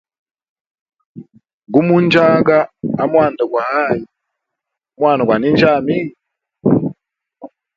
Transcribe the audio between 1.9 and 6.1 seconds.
njaga amwanda gwa ayi mwana gwa ninjyami.